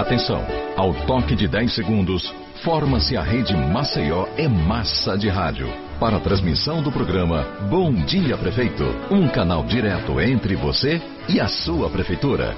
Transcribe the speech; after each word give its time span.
Atenção! 0.00 0.42
Ao 0.78 0.94
toque 1.04 1.36
de 1.36 1.46
10 1.46 1.74
segundos, 1.74 2.34
forma-se 2.64 3.18
a 3.18 3.22
rede 3.22 3.54
Maceió 3.54 4.26
é 4.34 4.48
Massa 4.48 5.14
de 5.14 5.28
Rádio. 5.28 5.70
Para 6.00 6.16
a 6.16 6.20
transmissão 6.20 6.82
do 6.82 6.90
programa 6.90 7.42
Bom 7.68 7.92
Dia 7.92 8.38
Prefeito, 8.38 8.82
um 9.10 9.28
canal 9.28 9.62
direto 9.62 10.18
entre 10.18 10.56
você 10.56 11.02
e 11.28 11.38
a 11.38 11.46
sua 11.46 11.90
prefeitura. 11.90 12.56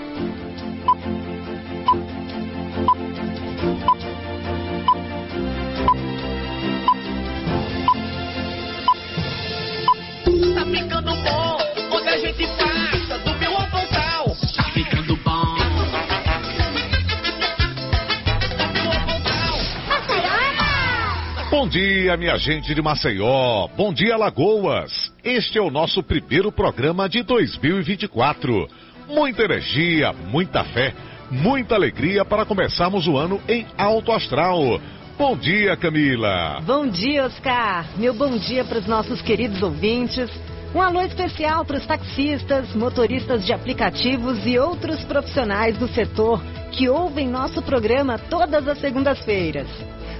Dia, 21.72 22.18
minha 22.18 22.36
gente 22.36 22.74
de 22.74 22.82
Maceió. 22.82 23.66
Bom 23.74 23.94
dia, 23.94 24.14
Lagoas. 24.14 25.10
Este 25.24 25.56
é 25.56 25.62
o 25.62 25.70
nosso 25.70 26.02
primeiro 26.02 26.52
programa 26.52 27.08
de 27.08 27.22
2024. 27.22 28.68
Muita 29.08 29.44
energia, 29.44 30.12
muita 30.12 30.64
fé, 30.64 30.92
muita 31.30 31.74
alegria 31.74 32.26
para 32.26 32.44
começarmos 32.44 33.08
o 33.08 33.16
ano 33.16 33.40
em 33.48 33.66
alto 33.78 34.12
astral. 34.12 34.78
Bom 35.16 35.34
dia, 35.34 35.74
Camila. 35.74 36.60
Bom 36.60 36.86
dia, 36.86 37.24
Oscar. 37.24 37.86
Meu 37.96 38.12
bom 38.12 38.36
dia 38.36 38.66
para 38.66 38.78
os 38.78 38.86
nossos 38.86 39.22
queridos 39.22 39.62
ouvintes. 39.62 40.28
Um 40.74 40.82
alô 40.82 41.00
especial 41.00 41.64
para 41.64 41.78
os 41.78 41.86
taxistas, 41.86 42.74
motoristas 42.74 43.46
de 43.46 43.52
aplicativos 43.54 44.44
e 44.44 44.58
outros 44.58 45.02
profissionais 45.04 45.78
do 45.78 45.88
setor 45.88 46.38
que 46.70 46.90
ouvem 46.90 47.26
nosso 47.26 47.62
programa 47.62 48.18
todas 48.18 48.68
as 48.68 48.78
segundas-feiras. 48.78 49.68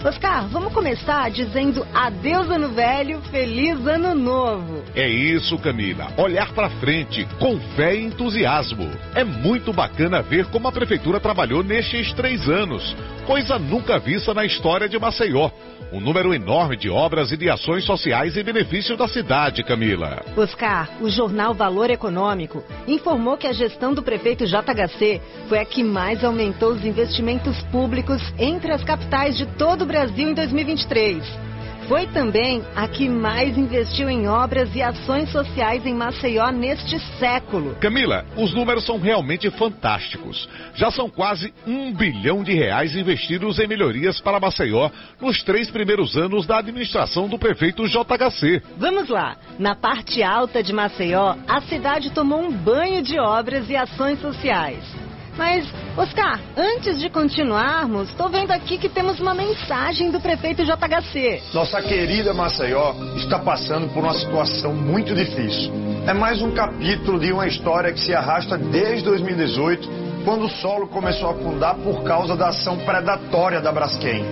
Oscar, 0.04 0.48
vamos 0.48 0.72
começar 0.72 1.30
dizendo 1.30 1.86
adeus 1.94 2.50
ano 2.50 2.70
velho, 2.70 3.20
feliz 3.30 3.86
ano 3.86 4.16
novo. 4.16 4.82
É 4.96 5.08
isso, 5.08 5.56
Camila. 5.58 6.08
Olhar 6.16 6.52
para 6.52 6.68
frente 6.68 7.24
com 7.38 7.56
fé 7.76 7.94
e 7.94 8.06
entusiasmo. 8.06 8.90
É 9.14 9.22
muito 9.22 9.72
bacana 9.72 10.20
ver 10.20 10.46
como 10.46 10.66
a 10.66 10.72
prefeitura 10.72 11.20
trabalhou 11.20 11.62
nestes 11.62 12.12
três 12.14 12.48
anos. 12.48 12.96
Coisa 13.26 13.60
nunca 13.60 13.96
vista 14.00 14.34
na 14.34 14.44
história 14.44 14.88
de 14.88 14.98
Maceió. 14.98 15.50
Um 15.92 16.00
número 16.00 16.32
enorme 16.32 16.74
de 16.74 16.88
obras 16.88 17.30
e 17.32 17.36
de 17.36 17.50
ações 17.50 17.84
sociais 17.84 18.34
em 18.34 18.42
benefício 18.42 18.96
da 18.96 19.06
cidade, 19.06 19.62
Camila. 19.62 20.24
Oscar, 20.34 20.88
o 21.02 21.08
jornal 21.10 21.52
Valor 21.52 21.90
Econômico 21.90 22.64
informou 22.88 23.36
que 23.36 23.46
a 23.46 23.52
gestão 23.52 23.92
do 23.92 24.02
prefeito 24.02 24.46
JHC 24.46 25.20
foi 25.50 25.58
a 25.58 25.66
que 25.66 25.84
mais 25.84 26.24
aumentou 26.24 26.70
os 26.70 26.82
investimentos 26.82 27.60
públicos 27.64 28.22
entre 28.38 28.72
as 28.72 28.82
capitais 28.82 29.36
de 29.36 29.44
todo 29.44 29.82
o 29.82 29.86
Brasil 29.86 30.30
em 30.30 30.32
2023. 30.32 31.51
Foi 31.88 32.06
também 32.06 32.62
a 32.76 32.86
que 32.86 33.08
mais 33.08 33.58
investiu 33.58 34.08
em 34.08 34.28
obras 34.28 34.74
e 34.74 34.80
ações 34.80 35.30
sociais 35.30 35.84
em 35.84 35.94
Maceió 35.94 36.50
neste 36.50 36.98
século. 37.18 37.74
Camila, 37.80 38.24
os 38.36 38.54
números 38.54 38.86
são 38.86 38.98
realmente 38.98 39.50
fantásticos. 39.50 40.48
Já 40.74 40.90
são 40.90 41.10
quase 41.10 41.52
um 41.66 41.92
bilhão 41.92 42.42
de 42.42 42.52
reais 42.52 42.96
investidos 42.96 43.58
em 43.58 43.66
melhorias 43.66 44.20
para 44.20 44.40
Maceió 44.40 44.90
nos 45.20 45.42
três 45.42 45.70
primeiros 45.70 46.16
anos 46.16 46.46
da 46.46 46.58
administração 46.58 47.28
do 47.28 47.38
prefeito 47.38 47.86
JHC. 47.86 48.62
Vamos 48.76 49.08
lá. 49.08 49.36
Na 49.58 49.74
parte 49.74 50.22
alta 50.22 50.62
de 50.62 50.72
Maceió, 50.72 51.34
a 51.48 51.60
cidade 51.62 52.10
tomou 52.10 52.40
um 52.40 52.52
banho 52.52 53.02
de 53.02 53.18
obras 53.18 53.68
e 53.68 53.76
ações 53.76 54.20
sociais. 54.20 55.01
Mas, 55.36 55.66
Oscar, 55.96 56.38
antes 56.56 56.98
de 56.98 57.08
continuarmos, 57.08 58.10
estou 58.10 58.28
vendo 58.28 58.50
aqui 58.50 58.76
que 58.76 58.88
temos 58.88 59.18
uma 59.18 59.32
mensagem 59.34 60.10
do 60.10 60.20
prefeito 60.20 60.62
JHC. 60.62 61.42
Nossa 61.54 61.80
querida 61.80 62.34
Maceió 62.34 62.94
está 63.16 63.38
passando 63.38 63.88
por 63.94 64.04
uma 64.04 64.14
situação 64.14 64.74
muito 64.74 65.14
difícil. 65.14 65.72
É 66.06 66.12
mais 66.12 66.42
um 66.42 66.50
capítulo 66.50 67.18
de 67.18 67.32
uma 67.32 67.46
história 67.46 67.92
que 67.92 68.00
se 68.00 68.14
arrasta 68.14 68.58
desde 68.58 69.04
2018, 69.04 69.88
quando 70.24 70.44
o 70.44 70.50
solo 70.50 70.86
começou 70.88 71.28
a 71.28 71.32
afundar 71.32 71.76
por 71.76 72.02
causa 72.02 72.36
da 72.36 72.48
ação 72.48 72.76
predatória 72.78 73.60
da 73.60 73.72
Braskem. 73.72 74.24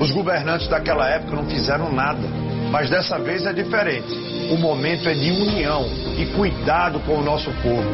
Os 0.00 0.10
governantes 0.10 0.68
daquela 0.68 1.08
época 1.08 1.36
não 1.36 1.44
fizeram 1.44 1.92
nada, 1.92 2.22
mas 2.70 2.90
dessa 2.90 3.18
vez 3.18 3.44
é 3.46 3.52
diferente. 3.52 4.12
O 4.50 4.56
momento 4.56 5.08
é 5.08 5.14
de 5.14 5.30
união 5.30 5.86
e 6.16 6.26
cuidado 6.26 7.00
com 7.00 7.18
o 7.18 7.22
nosso 7.22 7.50
povo. 7.62 7.84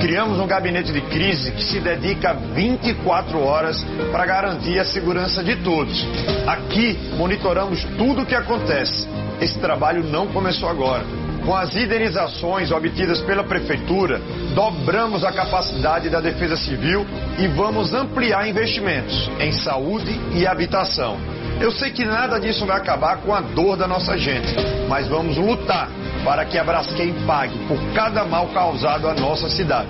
Criamos 0.00 0.38
um 0.38 0.46
gabinete 0.46 0.92
de 0.92 1.00
crise 1.02 1.52
que 1.52 1.62
se 1.62 1.78
dedica 1.78 2.32
24 2.32 3.38
horas 3.38 3.84
para 4.10 4.24
garantir 4.24 4.78
a 4.78 4.84
segurança 4.84 5.44
de 5.44 5.56
todos. 5.56 6.06
Aqui 6.46 6.98
monitoramos 7.16 7.84
tudo 7.98 8.22
o 8.22 8.26
que 8.26 8.34
acontece. 8.34 9.06
Esse 9.40 9.58
trabalho 9.58 10.02
não 10.02 10.26
começou 10.28 10.68
agora. 10.68 11.04
Com 11.44 11.54
as 11.54 11.74
indenizações 11.74 12.70
obtidas 12.70 13.20
pela 13.22 13.42
Prefeitura, 13.42 14.20
dobramos 14.54 15.24
a 15.24 15.32
capacidade 15.32 16.08
da 16.08 16.20
Defesa 16.20 16.56
Civil 16.56 17.06
e 17.38 17.46
vamos 17.48 17.92
ampliar 17.94 18.48
investimentos 18.48 19.30
em 19.38 19.52
saúde 19.52 20.18
e 20.34 20.46
habitação. 20.46 21.18
Eu 21.60 21.70
sei 21.70 21.90
que 21.90 22.06
nada 22.06 22.40
disso 22.40 22.64
vai 22.64 22.78
acabar 22.78 23.18
com 23.18 23.34
a 23.34 23.40
dor 23.42 23.76
da 23.76 23.86
nossa 23.86 24.16
gente, 24.16 24.48
mas 24.88 25.06
vamos 25.06 25.36
lutar 25.36 25.90
para 26.24 26.44
que 26.46 26.56
a 26.56 26.64
Braskem 26.64 27.12
pague 27.26 27.58
por 27.68 27.78
cada 27.92 28.24
mal 28.24 28.48
causado 28.48 29.06
à 29.06 29.14
nossa 29.14 29.48
cidade. 29.50 29.88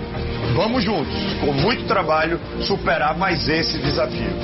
Vamos 0.53 0.83
juntos, 0.83 1.15
com 1.39 1.53
muito 1.53 1.85
trabalho, 1.85 2.39
superar 2.61 3.17
mais 3.17 3.47
esse 3.47 3.77
desafio. 3.77 4.35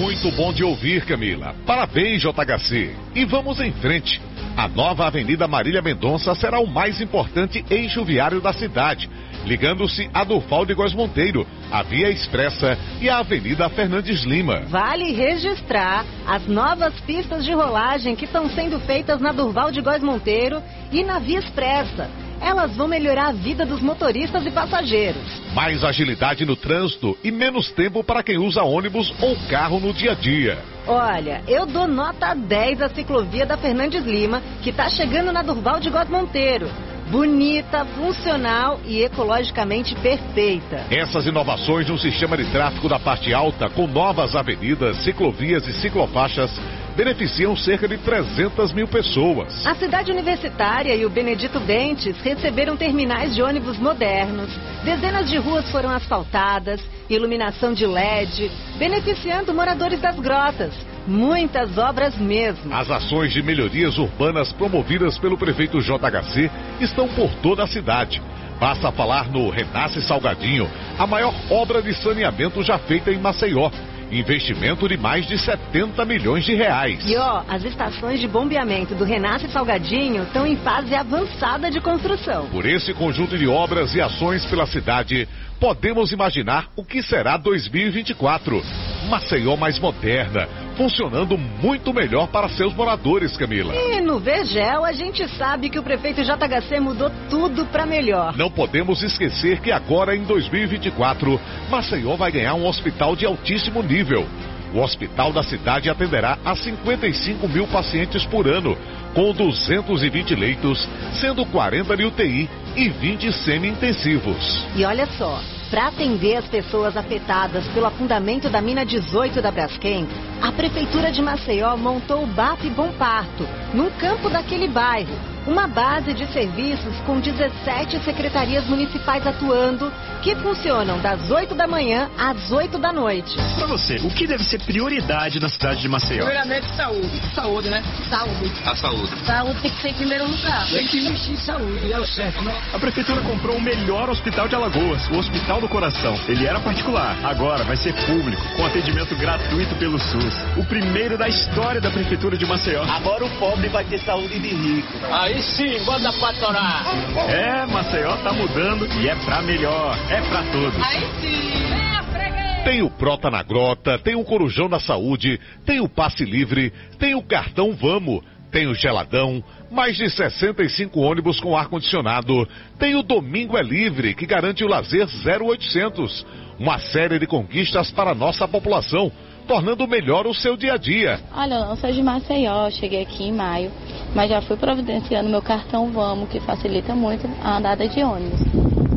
Muito 0.00 0.30
bom 0.32 0.52
de 0.52 0.64
ouvir, 0.64 1.04
Camila. 1.04 1.54
Parabéns, 1.64 2.22
JHC. 2.22 2.94
E 3.14 3.24
vamos 3.24 3.60
em 3.60 3.72
frente. 3.72 4.20
A 4.56 4.66
nova 4.66 5.06
Avenida 5.06 5.46
Marília 5.46 5.80
Mendonça 5.80 6.34
será 6.34 6.58
o 6.58 6.66
mais 6.66 7.00
importante 7.00 7.64
eixo 7.70 8.04
viário 8.04 8.40
da 8.40 8.52
cidade, 8.52 9.08
ligando-se 9.46 10.10
a 10.12 10.24
Durval 10.24 10.66
de 10.66 10.74
Góes 10.74 10.92
Monteiro, 10.92 11.46
a 11.70 11.82
Via 11.82 12.10
Expressa 12.10 12.76
e 13.00 13.08
a 13.08 13.18
Avenida 13.18 13.68
Fernandes 13.70 14.24
Lima. 14.24 14.62
Vale 14.68 15.12
registrar 15.12 16.04
as 16.26 16.46
novas 16.46 16.98
pistas 17.00 17.44
de 17.44 17.52
rolagem 17.52 18.16
que 18.16 18.24
estão 18.24 18.50
sendo 18.50 18.80
feitas 18.80 19.20
na 19.20 19.32
Durval 19.32 19.70
de 19.70 19.80
Góes 19.80 20.02
Monteiro 20.02 20.60
e 20.92 21.04
na 21.04 21.18
Via 21.20 21.38
Expressa. 21.38 22.10
Elas 22.40 22.76
vão 22.76 22.86
melhorar 22.86 23.28
a 23.28 23.32
vida 23.32 23.64
dos 23.64 23.80
motoristas 23.80 24.44
e 24.44 24.50
passageiros. 24.50 25.22
Mais 25.54 25.82
agilidade 25.82 26.44
no 26.44 26.54
trânsito 26.54 27.16
e 27.24 27.30
menos 27.30 27.70
tempo 27.70 28.04
para 28.04 28.22
quem 28.22 28.36
usa 28.36 28.62
ônibus 28.62 29.14
ou 29.22 29.34
carro 29.48 29.80
no 29.80 29.92
dia 29.94 30.12
a 30.12 30.14
dia. 30.14 30.58
Olha, 30.86 31.42
eu 31.48 31.64
dou 31.64 31.88
nota 31.88 32.34
10 32.34 32.82
à 32.82 32.88
ciclovia 32.90 33.46
da 33.46 33.56
Fernandes 33.56 34.04
Lima, 34.04 34.42
que 34.62 34.70
está 34.70 34.88
chegando 34.90 35.32
na 35.32 35.42
Durval 35.42 35.80
de 35.80 35.88
Góes 35.88 36.10
Monteiro. 36.10 36.68
Bonita, 37.10 37.84
funcional 37.84 38.80
e 38.84 39.02
ecologicamente 39.04 39.94
perfeita. 39.96 40.86
Essas 40.90 41.24
inovações 41.24 41.88
no 41.88 41.96
sistema 41.96 42.36
de 42.36 42.44
tráfego 42.50 42.88
da 42.88 42.98
parte 42.98 43.32
alta, 43.32 43.70
com 43.70 43.86
novas 43.86 44.34
avenidas, 44.34 44.96
ciclovias 45.04 45.64
e 45.68 45.72
ciclofaixas, 45.74 46.50
beneficiam 46.96 47.54
cerca 47.54 47.86
de 47.86 47.96
300 47.98 48.72
mil 48.72 48.88
pessoas. 48.88 49.64
A 49.64 49.76
cidade 49.76 50.10
universitária 50.10 50.96
e 50.96 51.06
o 51.06 51.10
Benedito 51.10 51.60
Bentes 51.60 52.16
receberam 52.22 52.76
terminais 52.76 53.36
de 53.36 53.42
ônibus 53.42 53.78
modernos. 53.78 54.50
Dezenas 54.82 55.30
de 55.30 55.36
ruas 55.36 55.70
foram 55.70 55.90
asfaltadas, 55.90 56.80
iluminação 57.08 57.72
de 57.72 57.86
LED, 57.86 58.50
beneficiando 58.78 59.54
moradores 59.54 60.00
das 60.00 60.18
grotas. 60.18 60.74
Muitas 61.06 61.78
obras 61.78 62.16
mesmo. 62.16 62.74
As 62.74 62.90
ações 62.90 63.32
de 63.32 63.42
melhorias 63.42 63.96
urbanas 63.98 64.52
promovidas 64.52 65.18
pelo 65.18 65.38
prefeito 65.38 65.80
JHC 65.80 66.50
estão 66.80 67.08
por 67.08 67.32
toda 67.36 67.64
a 67.64 67.66
cidade. 67.66 68.20
Basta 68.58 68.90
falar 68.90 69.28
no 69.28 69.50
Renasce 69.50 70.00
Salgadinho, 70.02 70.68
a 70.98 71.06
maior 71.06 71.34
obra 71.50 71.82
de 71.82 71.94
saneamento 71.94 72.62
já 72.62 72.78
feita 72.78 73.12
em 73.12 73.18
Maceió. 73.18 73.70
Investimento 74.10 74.88
de 74.88 74.96
mais 74.96 75.26
de 75.26 75.36
70 75.36 76.04
milhões 76.04 76.44
de 76.44 76.54
reais. 76.54 77.04
E 77.10 77.16
ó, 77.16 77.42
as 77.48 77.64
estações 77.64 78.20
de 78.20 78.28
bombeamento 78.28 78.94
do 78.94 79.04
Renasce 79.04 79.48
Salgadinho 79.48 80.22
estão 80.22 80.46
em 80.46 80.56
fase 80.56 80.94
avançada 80.94 81.70
de 81.70 81.80
construção. 81.80 82.46
Por 82.46 82.64
esse 82.64 82.94
conjunto 82.94 83.36
de 83.36 83.48
obras 83.48 83.94
e 83.94 84.00
ações 84.00 84.44
pela 84.46 84.64
cidade, 84.64 85.28
podemos 85.58 86.12
imaginar 86.12 86.68
o 86.76 86.84
que 86.84 87.02
será 87.02 87.36
2024. 87.36 88.62
Maceió 89.08 89.56
mais 89.56 89.78
moderna, 89.80 90.48
funcionando 90.76 91.36
muito 91.36 91.92
melhor 91.92 92.28
para 92.28 92.48
seus 92.48 92.74
moradores, 92.74 93.36
Camila. 93.36 93.74
E 93.74 94.00
no 94.00 94.18
Vergel 94.18 94.84
a 94.84 94.92
gente 94.92 95.26
sabe 95.36 95.70
que 95.70 95.78
o 95.78 95.82
prefeito 95.82 96.22
JHC 96.22 96.80
mudou 96.80 97.10
tudo 97.30 97.64
para 97.66 97.86
melhor. 97.86 98.36
Não 98.36 98.50
podemos 98.50 99.02
esquecer 99.02 99.60
que 99.60 99.72
agora 99.72 100.14
em 100.14 100.24
2024, 100.24 101.40
Maceió 101.70 102.16
vai 102.16 102.30
ganhar 102.30 102.54
um 102.54 102.66
hospital 102.66 103.16
de 103.16 103.26
altíssimo 103.26 103.82
nível. 103.82 104.26
O 104.74 104.80
hospital 104.80 105.32
da 105.32 105.42
cidade 105.42 105.88
atenderá 105.88 106.38
a 106.44 106.54
55 106.54 107.48
mil 107.48 107.66
pacientes 107.66 108.26
por 108.26 108.46
ano, 108.46 108.76
com 109.14 109.32
220 109.32 110.34
leitos, 110.34 110.86
sendo 111.14 111.46
40 111.46 111.96
de 111.96 112.04
UTI 112.04 112.50
e 112.76 112.88
20 112.90 113.32
semi-intensivos. 113.32 114.66
E 114.74 114.84
olha 114.84 115.06
só, 115.06 115.40
Para 115.76 115.88
atender 115.88 116.36
as 116.36 116.46
pessoas 116.46 116.96
afetadas 116.96 117.68
pelo 117.74 117.84
afundamento 117.84 118.48
da 118.48 118.62
mina 118.62 118.82
18 118.82 119.42
da 119.42 119.50
Braskem, 119.50 120.08
a 120.40 120.50
Prefeitura 120.50 121.12
de 121.12 121.20
Maceió 121.20 121.76
montou 121.76 122.24
o 122.24 122.26
BAP 122.26 122.70
Bom 122.74 122.90
Parto, 122.92 123.46
num 123.74 123.90
campo 123.90 124.30
daquele 124.30 124.68
bairro 124.68 125.35
uma 125.46 125.66
base 125.66 126.12
de 126.12 126.26
serviços 126.32 126.94
com 127.06 127.20
17 127.20 128.00
secretarias 128.04 128.66
municipais 128.66 129.26
atuando, 129.26 129.92
que 130.22 130.34
funcionam 130.36 130.98
das 130.98 131.30
8 131.30 131.54
da 131.54 131.66
manhã 131.66 132.10
às 132.18 132.50
8 132.50 132.78
da 132.78 132.92
noite. 132.92 133.36
Para 133.56 133.66
você, 133.66 133.96
o 133.96 134.10
que 134.10 134.26
deve 134.26 134.44
ser 134.44 134.60
prioridade 134.60 135.40
na 135.40 135.48
cidade 135.48 135.80
de 135.80 135.88
Maceió? 135.88 136.24
Primeiramente, 136.24 136.66
saúde. 136.74 137.22
Saúde, 137.34 137.68
né? 137.68 137.82
Saúde. 138.10 138.52
A 138.64 138.74
saúde. 138.74 139.24
Saúde 139.24 139.60
tem 139.60 139.70
que 139.70 139.82
ser 139.82 139.88
em 139.88 139.94
primeiro 139.94 140.28
lugar. 140.28 140.66
Tem 140.68 140.86
que 140.86 140.98
investir 140.98 141.32
em 141.32 141.36
saúde, 141.36 141.92
é 141.92 141.98
o 141.98 142.06
certo, 142.06 142.42
né? 142.42 142.54
A 142.72 142.78
prefeitura 142.78 143.20
comprou 143.22 143.56
o 143.56 143.60
melhor 143.60 144.10
hospital 144.10 144.48
de 144.48 144.54
Alagoas, 144.54 145.08
o 145.10 145.18
Hospital 145.18 145.60
do 145.60 145.68
Coração. 145.68 146.14
Ele 146.28 146.46
era 146.46 146.58
particular, 146.60 147.16
agora 147.24 147.64
vai 147.64 147.76
ser 147.76 147.94
público, 148.06 148.42
com 148.56 148.66
atendimento 148.66 149.14
gratuito 149.14 149.74
pelo 149.76 149.98
SUS. 149.98 150.34
O 150.56 150.64
primeiro 150.64 151.16
da 151.16 151.28
história 151.28 151.80
da 151.80 151.90
prefeitura 151.90 152.36
de 152.36 152.44
Maceió. 152.44 152.82
Agora 152.82 153.24
o 153.24 153.30
pobre 153.38 153.68
vai 153.68 153.84
ter 153.84 154.00
saúde 154.00 154.38
de 154.38 154.48
rico. 154.48 154.92
Aí 155.10 155.35
Aí 155.36 155.42
sim, 155.42 155.84
bota 155.84 156.10
pra 156.14 156.32
torar. 156.32 156.86
É, 157.28 157.66
Maceió 157.66 158.16
tá 158.22 158.32
mudando 158.32 158.86
e 158.98 159.06
é 159.06 159.14
pra 159.16 159.42
melhor. 159.42 159.94
É 160.10 160.22
pra 160.22 160.42
todos. 160.44 160.82
Aí 160.82 161.00
sim. 161.20 162.64
Tem 162.64 162.80
o 162.80 162.88
Prota 162.88 163.30
na 163.30 163.42
Grota, 163.42 163.98
tem 163.98 164.14
o 164.14 164.24
Corujão 164.24 164.66
na 164.66 164.80
Saúde, 164.80 165.38
tem 165.66 165.78
o 165.78 165.90
Passe 165.90 166.24
Livre, 166.24 166.72
tem 166.98 167.14
o 167.14 167.22
Cartão 167.22 167.74
Vamos, 167.74 168.24
tem 168.50 168.66
o 168.66 168.74
Geladão, 168.74 169.44
mais 169.70 169.98
de 169.98 170.08
65 170.08 170.98
ônibus 170.98 171.38
com 171.38 171.54
ar-condicionado, 171.54 172.48
tem 172.78 172.96
o 172.96 173.02
Domingo 173.02 173.58
é 173.58 173.62
Livre, 173.62 174.14
que 174.14 174.24
garante 174.24 174.64
o 174.64 174.68
lazer 174.68 175.06
0800. 175.06 176.26
Uma 176.58 176.78
série 176.78 177.18
de 177.18 177.26
conquistas 177.26 177.90
para 177.90 178.12
a 178.12 178.14
nossa 178.14 178.48
população 178.48 179.12
tornando 179.46 179.86
melhor 179.86 180.26
o 180.26 180.34
seu 180.34 180.56
dia 180.56 180.74
a 180.74 180.76
dia. 180.76 181.20
Olha, 181.34 181.54
eu 181.54 181.66
não 181.66 181.76
sou 181.76 181.90
de 181.90 182.02
Maceió, 182.02 182.68
cheguei 182.70 183.02
aqui 183.02 183.24
em 183.24 183.32
maio, 183.32 183.70
mas 184.14 184.28
já 184.28 184.42
fui 184.42 184.56
providenciando 184.56 185.30
meu 185.30 185.40
cartão 185.40 185.90
Vamos, 185.90 186.28
que 186.28 186.40
facilita 186.40 186.94
muito 186.94 187.28
a 187.42 187.56
andada 187.56 187.88
de 187.88 188.02
ônibus. 188.02 188.40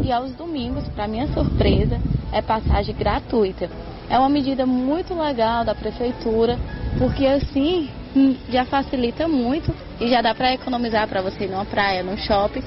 E 0.03 0.11
aos 0.11 0.33
domingos, 0.33 0.87
para 0.89 1.07
minha 1.07 1.27
surpresa, 1.27 1.99
é 2.31 2.41
passagem 2.41 2.95
gratuita. 2.95 3.69
É 4.09 4.17
uma 4.17 4.29
medida 4.29 4.65
muito 4.65 5.13
legal 5.13 5.63
da 5.63 5.75
prefeitura, 5.75 6.57
porque 6.97 7.27
assim 7.27 7.89
hum, 8.15 8.35
já 8.49 8.65
facilita 8.65 9.27
muito 9.27 9.73
e 10.01 10.07
já 10.07 10.21
dá 10.21 10.33
para 10.33 10.53
economizar 10.53 11.07
para 11.07 11.21
você 11.21 11.43
ir 11.43 11.49
numa 11.49 11.65
praia, 11.65 12.01
num 12.01 12.17
shopping. 12.17 12.63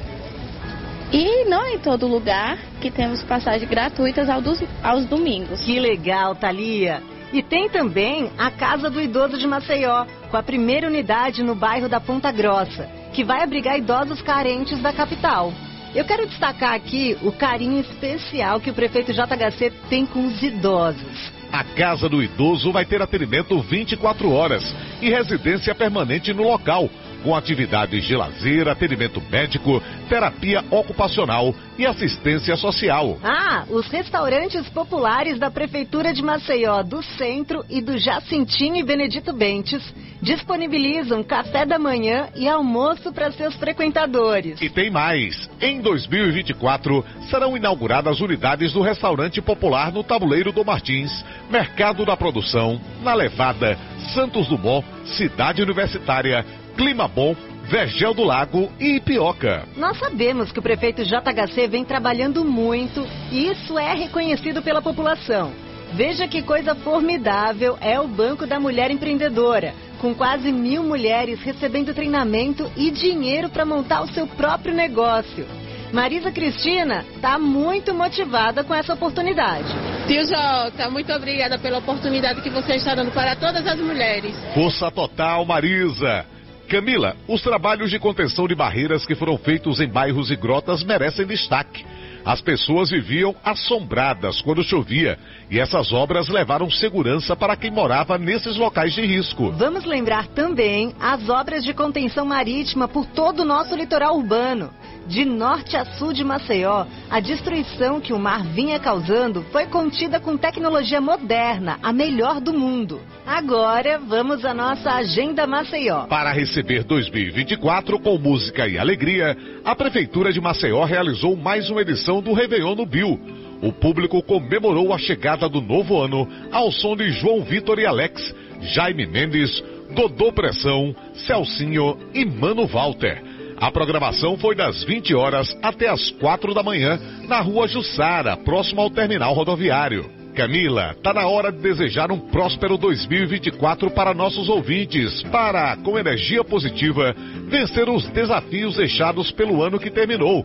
E 1.12 1.44
não 1.44 1.66
em 1.66 1.78
todo 1.78 2.06
lugar 2.06 2.56
que 2.80 2.90
temos 2.90 3.22
passagens 3.24 3.68
gratuitas 3.68 4.28
aos 4.30 5.04
domingos. 5.06 5.62
Que 5.64 5.78
legal, 5.78 6.34
Thalia! 6.34 7.11
E 7.32 7.42
tem 7.42 7.68
também 7.70 8.30
a 8.36 8.50
Casa 8.50 8.90
do 8.90 9.00
Idoso 9.00 9.38
de 9.38 9.46
Maceió, 9.46 10.04
com 10.30 10.36
a 10.36 10.42
primeira 10.42 10.86
unidade 10.86 11.42
no 11.42 11.54
bairro 11.54 11.88
da 11.88 11.98
Ponta 11.98 12.30
Grossa, 12.30 12.86
que 13.14 13.24
vai 13.24 13.42
abrigar 13.42 13.78
idosos 13.78 14.20
carentes 14.20 14.80
da 14.82 14.92
capital. 14.92 15.50
Eu 15.94 16.04
quero 16.04 16.26
destacar 16.26 16.74
aqui 16.74 17.16
o 17.22 17.32
carinho 17.32 17.80
especial 17.80 18.60
que 18.60 18.70
o 18.70 18.74
prefeito 18.74 19.14
JHC 19.14 19.72
tem 19.88 20.04
com 20.04 20.26
os 20.26 20.42
idosos. 20.42 21.32
A 21.50 21.64
Casa 21.64 22.08
do 22.08 22.22
Idoso 22.22 22.70
vai 22.70 22.84
ter 22.84 23.00
atendimento 23.00 23.60
24 23.60 24.30
horas 24.30 24.74
e 25.00 25.10
residência 25.10 25.74
permanente 25.74 26.32
no 26.34 26.42
local, 26.42 26.88
com 27.22 27.34
atividades 27.34 28.04
de 28.04 28.16
lazer, 28.16 28.68
atendimento 28.68 29.22
médico, 29.30 29.82
terapia 30.08 30.64
ocupacional 30.70 31.54
e 31.78 31.86
assistência 31.86 32.56
social. 32.56 33.18
Ah, 33.22 33.64
os 33.70 33.88
restaurantes 33.88 34.68
populares 34.68 35.38
da 35.38 35.50
Prefeitura 35.50 36.12
de 36.12 36.22
Maceió, 36.22 36.82
do 36.82 37.02
Centro 37.02 37.64
e 37.68 37.80
do 37.80 37.98
Jacintinho 37.98 38.76
e 38.76 38.82
Benedito 38.82 39.32
Bentes 39.32 39.82
disponibilizam 40.20 41.24
café 41.24 41.66
da 41.66 41.78
manhã 41.78 42.28
e 42.36 42.48
almoço 42.48 43.12
para 43.12 43.32
seus 43.32 43.54
frequentadores. 43.56 44.60
E 44.62 44.70
tem 44.70 44.88
mais. 44.90 45.50
Em 45.60 45.80
2024 45.80 47.04
serão 47.28 47.56
inauguradas 47.56 48.20
unidades 48.20 48.72
do 48.72 48.82
restaurante 48.82 49.40
popular 49.42 49.92
no 49.92 50.04
Tabuleiro 50.04 50.52
do 50.52 50.64
Martins, 50.64 51.24
Mercado 51.50 52.04
da 52.04 52.16
Produção, 52.16 52.80
na 53.02 53.14
Levada, 53.14 53.76
Santos 54.14 54.46
Dumont, 54.48 54.86
Cidade 55.04 55.62
Universitária, 55.62 56.44
Clima 56.76 57.06
Bom, 57.06 57.36
Vergel 57.64 58.14
do 58.14 58.24
Lago 58.24 58.70
e 58.80 58.96
Ipioca. 58.96 59.66
Nós 59.76 59.98
sabemos 59.98 60.50
que 60.50 60.58
o 60.58 60.62
prefeito 60.62 61.04
JHC 61.04 61.68
vem 61.68 61.84
trabalhando 61.84 62.44
muito 62.44 63.06
e 63.30 63.48
isso 63.50 63.78
é 63.78 63.94
reconhecido 63.94 64.62
pela 64.62 64.82
população. 64.82 65.52
Veja 65.94 66.26
que 66.26 66.42
coisa 66.42 66.74
formidável 66.74 67.76
é 67.80 68.00
o 68.00 68.08
Banco 68.08 68.46
da 68.46 68.58
Mulher 68.58 68.90
Empreendedora, 68.90 69.74
com 70.00 70.14
quase 70.14 70.50
mil 70.50 70.82
mulheres 70.82 71.40
recebendo 71.42 71.94
treinamento 71.94 72.70
e 72.76 72.90
dinheiro 72.90 73.50
para 73.50 73.66
montar 73.66 74.02
o 74.02 74.08
seu 74.08 74.26
próprio 74.26 74.74
negócio. 74.74 75.46
Marisa 75.92 76.32
Cristina 76.32 77.04
está 77.14 77.38
muito 77.38 77.92
motivada 77.92 78.64
com 78.64 78.74
essa 78.74 78.94
oportunidade. 78.94 79.68
Tio 80.08 80.24
Jota, 80.26 80.88
muito 80.90 81.12
obrigada 81.12 81.58
pela 81.58 81.78
oportunidade 81.78 82.40
que 82.40 82.48
você 82.48 82.76
está 82.76 82.94
dando 82.94 83.12
para 83.12 83.36
todas 83.36 83.66
as 83.66 83.78
mulheres. 83.78 84.34
Força 84.54 84.90
total, 84.90 85.44
Marisa! 85.44 86.31
Camila, 86.72 87.14
os 87.28 87.42
trabalhos 87.42 87.90
de 87.90 87.98
contenção 87.98 88.48
de 88.48 88.54
barreiras 88.54 89.04
que 89.04 89.14
foram 89.14 89.36
feitos 89.36 89.78
em 89.78 89.86
bairros 89.86 90.30
e 90.30 90.36
grotas 90.36 90.82
merecem 90.82 91.26
destaque. 91.26 91.84
As 92.24 92.40
pessoas 92.40 92.88
viviam 92.88 93.34
assombradas 93.44 94.40
quando 94.40 94.64
chovia 94.64 95.18
e 95.50 95.60
essas 95.60 95.92
obras 95.92 96.30
levaram 96.30 96.70
segurança 96.70 97.36
para 97.36 97.56
quem 97.56 97.70
morava 97.70 98.16
nesses 98.16 98.56
locais 98.56 98.94
de 98.94 99.04
risco. 99.04 99.50
Vamos 99.50 99.84
lembrar 99.84 100.28
também 100.28 100.94
as 100.98 101.28
obras 101.28 101.62
de 101.62 101.74
contenção 101.74 102.24
marítima 102.24 102.88
por 102.88 103.04
todo 103.04 103.40
o 103.40 103.44
nosso 103.44 103.76
litoral 103.76 104.16
urbano. 104.16 104.70
De 105.06 105.24
norte 105.24 105.76
a 105.76 105.84
sul 105.84 106.12
de 106.12 106.22
Maceió, 106.24 106.86
a 107.10 107.20
destruição 107.20 108.00
que 108.00 108.12
o 108.12 108.18
mar 108.18 108.44
vinha 108.44 108.78
causando 108.78 109.42
foi 109.50 109.66
contida 109.66 110.20
com 110.20 110.36
tecnologia 110.36 111.00
moderna, 111.00 111.78
a 111.82 111.92
melhor 111.92 112.40
do 112.40 112.52
mundo. 112.52 113.00
Agora 113.26 113.98
vamos 113.98 114.44
à 114.44 114.54
nossa 114.54 114.90
Agenda 114.90 115.46
Maceió. 115.46 116.06
Para 116.06 116.32
receber 116.32 116.84
2024 116.84 117.98
com 117.98 118.18
música 118.18 118.66
e 118.68 118.78
alegria, 118.78 119.36
a 119.64 119.74
Prefeitura 119.74 120.32
de 120.32 120.40
Maceió 120.40 120.84
realizou 120.84 121.36
mais 121.36 121.68
uma 121.68 121.82
edição 121.82 122.22
do 122.22 122.32
Réveillon 122.32 122.74
no 122.74 122.86
Bill. 122.86 123.20
O 123.60 123.72
público 123.72 124.22
comemorou 124.22 124.92
a 124.92 124.98
chegada 124.98 125.48
do 125.48 125.60
novo 125.60 126.00
ano 126.00 126.28
ao 126.50 126.70
som 126.72 126.96
de 126.96 127.10
João 127.10 127.42
Vitor 127.42 127.78
e 127.78 127.86
Alex, 127.86 128.34
Jaime 128.60 129.06
Mendes, 129.06 129.62
Dodô 129.94 130.32
Pressão, 130.32 130.94
Celcinho 131.26 131.98
e 132.14 132.24
Mano 132.24 132.66
Walter. 132.66 133.31
A 133.62 133.70
programação 133.70 134.36
foi 134.36 134.56
das 134.56 134.82
20 134.82 135.14
horas 135.14 135.56
até 135.62 135.88
as 135.88 136.10
4 136.10 136.52
da 136.52 136.64
manhã 136.64 136.98
na 137.28 137.40
rua 137.40 137.68
Jussara, 137.68 138.36
próximo 138.36 138.80
ao 138.80 138.90
terminal 138.90 139.32
rodoviário. 139.34 140.21
Camila, 140.34 140.96
tá 141.02 141.12
na 141.12 141.26
hora 141.26 141.52
de 141.52 141.58
desejar 141.58 142.10
um 142.10 142.18
próspero 142.18 142.78
2024 142.78 143.90
para 143.90 144.14
nossos 144.14 144.48
ouvintes, 144.48 145.22
para, 145.24 145.76
com 145.76 145.98
energia 145.98 146.42
positiva, 146.42 147.14
vencer 147.48 147.88
os 147.88 148.08
desafios 148.08 148.76
deixados 148.76 149.30
pelo 149.30 149.62
ano 149.62 149.78
que 149.78 149.90
terminou. 149.90 150.44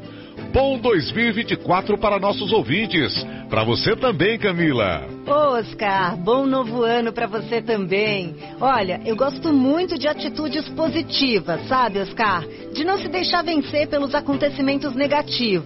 Bom 0.52 0.78
2024 0.78 1.98
para 1.98 2.20
nossos 2.20 2.52
ouvintes. 2.52 3.26
Para 3.50 3.64
você 3.64 3.96
também, 3.96 4.38
Camila. 4.38 5.08
Oscar, 5.26 6.18
bom 6.18 6.46
novo 6.46 6.84
ano 6.84 7.14
para 7.14 7.26
você 7.26 7.62
também. 7.62 8.36
Olha, 8.60 9.02
eu 9.06 9.16
gosto 9.16 9.54
muito 9.54 9.98
de 9.98 10.08
atitudes 10.08 10.68
positivas, 10.70 11.66
sabe, 11.68 12.00
Oscar? 12.00 12.46
De 12.74 12.84
não 12.84 12.98
se 12.98 13.08
deixar 13.08 13.42
vencer 13.42 13.88
pelos 13.88 14.14
acontecimentos 14.14 14.94
negativos. 14.94 15.66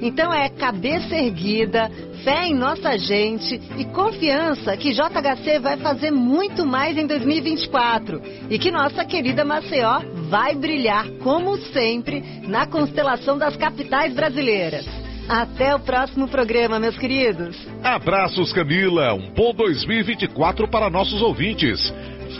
Então 0.00 0.32
é 0.32 0.48
cabeça 0.48 1.16
erguida, 1.16 1.90
fé 2.24 2.46
em 2.46 2.54
nossa 2.54 2.96
gente 2.98 3.60
e 3.76 3.84
confiança 3.86 4.76
que 4.76 4.92
JHC 4.92 5.58
vai 5.60 5.76
fazer 5.76 6.10
muito 6.10 6.64
mais 6.66 6.96
em 6.96 7.06
2024 7.06 8.22
e 8.50 8.58
que 8.58 8.70
nossa 8.70 9.04
querida 9.04 9.44
Maceió 9.44 10.00
vai 10.28 10.54
brilhar, 10.54 11.06
como 11.22 11.56
sempre, 11.56 12.22
na 12.46 12.66
constelação 12.66 13.38
das 13.38 13.56
capitais 13.56 14.14
brasileiras. 14.14 14.86
Até 15.28 15.74
o 15.74 15.80
próximo 15.80 16.28
programa, 16.28 16.78
meus 16.78 16.96
queridos. 16.96 17.56
Abraços, 17.82 18.52
Camila. 18.52 19.12
Um 19.14 19.32
bom 19.32 19.52
2024 19.52 20.68
para 20.68 20.88
nossos 20.88 21.20
ouvintes. 21.20 21.92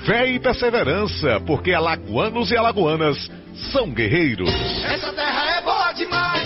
Fé 0.04 0.30
e 0.30 0.38
perseverança, 0.38 1.40
porque 1.46 1.72
alagoanos 1.72 2.50
e 2.52 2.56
alagoanas 2.56 3.28
são 3.72 3.90
guerreiros. 3.90 4.50
Essa 4.84 5.12
terra 5.12 5.58
é 5.58 5.62
boa 5.62 5.92
demais, 5.92 6.45